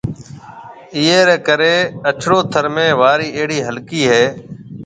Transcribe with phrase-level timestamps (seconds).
[0.95, 1.75] ايئيَ رَي ڪرَي
[2.09, 4.23] اڇڙو ٿر ۾ وارِي اھڙِي ھلڪِي ھيََََ